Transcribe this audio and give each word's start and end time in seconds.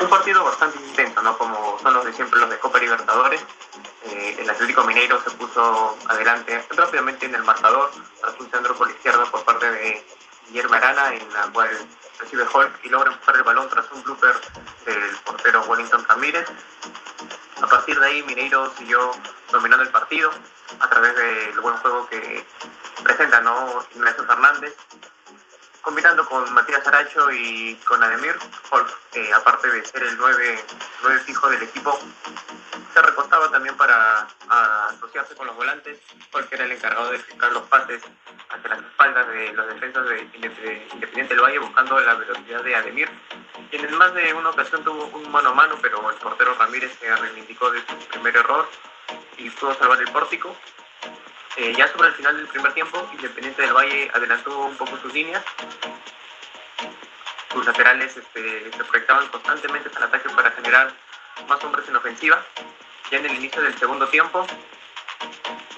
un 0.00 0.08
partido 0.08 0.44
bastante 0.44 0.78
intenso, 0.78 1.22
¿no? 1.22 1.36
Como 1.38 1.78
son 1.82 1.94
los 1.94 2.04
de 2.04 2.12
siempre 2.12 2.40
los 2.40 2.50
de 2.50 2.58
Copa 2.58 2.78
Libertadores. 2.78 3.42
Eh, 4.04 4.36
el 4.38 4.50
Atlético 4.50 4.84
Mineiro 4.84 5.20
se 5.22 5.30
puso 5.30 5.96
adelante 6.08 6.64
rápidamente 6.70 7.26
en 7.26 7.34
el 7.34 7.42
marcador 7.42 7.90
tras 8.20 8.38
un 8.38 8.50
centro 8.50 8.74
por 8.76 8.88
la 8.88 8.94
izquierda 8.94 9.24
por 9.26 9.44
parte 9.44 9.70
de 9.70 10.06
Guillermo 10.48 10.74
Arana, 10.74 11.14
en 11.14 11.32
la 11.32 11.48
cual 11.52 11.70
recibe 12.20 12.44
Hulk 12.44 12.84
y 12.84 12.88
logra 12.88 13.12
empujar 13.12 13.36
el 13.36 13.42
balón 13.42 13.68
tras 13.68 13.90
un 13.92 14.02
blooper 14.02 14.40
del 14.84 15.16
portero 15.24 15.62
Wellington 15.62 16.04
Ramírez. 16.08 16.46
A 17.62 17.66
partir 17.66 17.98
de 17.98 18.06
ahí, 18.06 18.22
Mineiro 18.22 18.70
siguió 18.76 19.10
dominando 19.50 19.82
el 19.82 19.90
partido 19.90 20.30
a 20.78 20.88
través 20.88 21.16
del 21.16 21.60
buen 21.60 21.76
juego 21.78 22.06
que 22.08 22.46
presenta 23.02 23.40
¿no? 23.40 23.84
Ignacio 23.94 24.24
Fernández, 24.24 24.76
combinando 25.86 26.26
con 26.26 26.52
Matías 26.52 26.84
Aracho 26.84 27.30
y 27.30 27.76
con 27.86 28.02
Ademir, 28.02 28.36
Hulk, 28.72 29.32
aparte 29.36 29.70
de 29.70 29.84
ser 29.84 30.02
el 30.02 30.16
9, 30.18 30.64
9 31.02 31.20
fijo 31.20 31.48
del 31.48 31.62
equipo, 31.62 31.96
se 32.92 33.02
recostaba 33.02 33.48
también 33.52 33.76
para 33.76 34.26
asociarse 34.48 35.36
con 35.36 35.46
los 35.46 35.54
volantes, 35.54 36.00
Hulk 36.34 36.52
era 36.52 36.64
el 36.64 36.72
encargado 36.72 37.12
de 37.12 37.20
fijar 37.20 37.52
los 37.52 37.62
pases 37.68 38.02
hacia 38.50 38.68
las 38.68 38.80
espaldas 38.80 39.28
de 39.28 39.52
los 39.52 39.68
defensas 39.68 40.08
de 40.08 40.22
Independiente 40.92 41.34
del 41.34 41.40
Valle, 41.40 41.60
buscando 41.60 42.00
la 42.00 42.14
velocidad 42.14 42.64
de 42.64 42.74
Ademir, 42.74 43.08
quien 43.70 43.84
en 43.84 43.96
más 43.96 44.12
de 44.12 44.34
una 44.34 44.50
ocasión 44.50 44.82
tuvo 44.82 45.04
un 45.04 45.30
mano 45.30 45.50
a 45.50 45.54
mano, 45.54 45.78
pero 45.80 46.10
el 46.10 46.16
portero 46.16 46.52
Ramírez 46.58 46.98
se 46.98 47.14
reivindicó 47.14 47.70
de 47.70 47.78
su 47.86 47.96
primer 48.08 48.36
error 48.36 48.68
y 49.36 49.50
pudo 49.50 49.72
salvar 49.74 50.00
el 50.00 50.10
pórtico. 50.10 50.56
Eh, 51.56 51.74
ya 51.76 51.88
sobre 51.88 52.08
el 52.08 52.14
final 52.14 52.36
del 52.36 52.46
primer 52.48 52.74
tiempo, 52.74 53.08
Independiente 53.14 53.62
del 53.62 53.72
Valle 53.72 54.10
adelantó 54.12 54.58
un 54.58 54.76
poco 54.76 54.96
sus 54.98 55.12
líneas. 55.14 55.42
Sus 57.50 57.64
laterales 57.64 58.14
este, 58.16 58.70
se 58.70 58.84
proyectaban 58.84 59.26
constantemente 59.28 59.90
al 59.96 60.02
ataque 60.02 60.28
para 60.30 60.50
generar 60.50 60.92
más 61.48 61.64
hombres 61.64 61.88
en 61.88 61.96
ofensiva. 61.96 62.44
Ya 63.10 63.18
en 63.18 63.26
el 63.26 63.36
inicio 63.36 63.62
del 63.62 63.78
segundo 63.78 64.06
tiempo, 64.08 64.46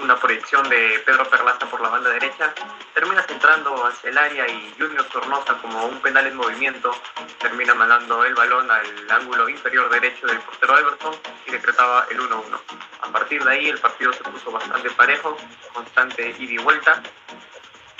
una 0.00 0.16
proyección 0.18 0.68
de 0.68 1.00
Pedro 1.06 1.28
Perlaza 1.28 1.66
por 1.66 1.80
la 1.80 1.90
banda 1.90 2.10
derecha, 2.10 2.52
termina 2.94 3.22
centrando 3.22 3.86
hacia 3.86 4.10
el 4.10 4.18
área 4.18 4.48
y 4.48 4.74
Junior 4.78 5.06
Sornosa 5.12 5.58
como 5.58 5.86
un 5.86 6.00
penal 6.00 6.26
en 6.26 6.36
movimiento 6.36 6.90
termina 7.38 7.74
mandando 7.74 8.24
el 8.24 8.34
balón 8.34 8.70
al 8.70 9.10
ángulo 9.10 9.48
inferior 9.48 9.88
derecho 9.90 10.26
del 10.26 10.40
portero 10.40 10.78
Everton 10.78 11.14
y 11.46 11.50
decretaba 11.52 12.06
el 12.10 12.18
1-1. 12.18 12.88
A 13.08 13.12
partir 13.12 13.42
de 13.42 13.50
ahí 13.50 13.68
el 13.68 13.78
partido 13.78 14.12
se 14.12 14.22
puso 14.24 14.50
bastante 14.50 14.90
parejo, 14.90 15.36
constante 15.72 16.34
ida 16.38 16.52
y 16.52 16.58
vuelta. 16.58 17.02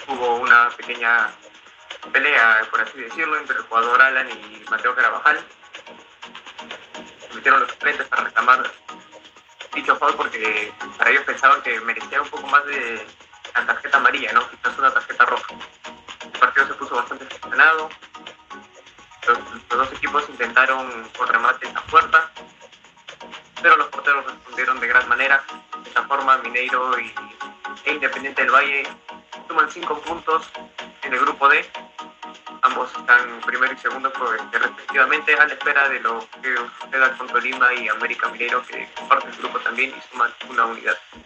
Hubo 0.07 0.37
una 0.37 0.69
pequeña 0.71 1.31
pelea, 2.13 2.67
por 2.71 2.83
así 2.83 2.99
decirlo, 2.99 3.39
entre 3.39 3.57
el 3.57 3.63
jugador 3.63 4.03
Alan 4.03 4.29
y 4.31 4.65
Mateo 4.71 4.95
Carabajal. 4.95 5.41
Metieron 7.35 7.61
los 7.61 7.73
frentes 7.73 8.07
para 8.09 8.25
reclamar 8.25 8.71
dicho 9.75 9.97
foul 9.97 10.15
porque 10.15 10.73
para 10.97 11.11
ellos 11.11 11.25
pensaban 11.25 11.63
que 11.63 11.81
merecía 11.81 12.21
un 12.21 12.29
poco 12.29 12.47
más 12.49 12.65
de 12.67 13.07
la 13.55 13.67
tarjeta 13.67 13.97
amarilla, 13.97 14.33
¿no? 14.33 14.49
Quizás 14.51 14.79
una 14.79 14.93
tarjeta 14.93 15.25
roja. 15.25 15.55
El 16.23 16.39
partido 16.39 16.67
se 16.67 16.75
puso 16.75 16.97
bastante 16.97 17.27
gestionado. 17.27 17.89
Los, 19.27 19.39
dos 19.69 19.93
equipos 19.93 20.29
intentaron 20.29 21.09
con 21.17 21.29
remates 21.29 21.75
a 21.77 21.83
puerta, 21.83 22.31
de 24.77 24.87
gran 24.87 25.09
manera. 25.09 25.43
De 25.83 25.89
esta 25.89 26.03
forma, 26.05 26.37
Mineiro 26.39 26.99
y, 27.01 27.13
e 27.85 27.93
Independiente 27.95 28.43
del 28.43 28.51
Valle 28.51 28.87
suman 29.49 29.71
cinco 29.71 29.99
puntos 30.01 30.51
en 31.03 31.15
el 31.15 31.21
grupo 31.21 31.49
D 31.49 31.65
Ambos 32.63 32.91
están 32.95 33.41
primero 33.47 33.73
y 33.73 33.79
segundo 33.79 34.13
pues, 34.13 34.41
respectivamente 34.53 35.35
a 35.35 35.47
la 35.47 35.55
espera 35.55 35.89
de 35.89 36.01
lo 36.01 36.27
que 36.43 36.55
suceda 36.81 37.17
con 37.17 37.43
Lima 37.43 37.73
y 37.75 37.89
América 37.89 38.29
Mineiro 38.29 38.63
que 38.67 38.89
comparten 38.97 39.31
el 39.31 39.37
grupo 39.39 39.59
también 39.61 39.95
y 39.97 40.13
suman 40.13 40.35
una 40.51 40.67
unidad. 40.67 40.99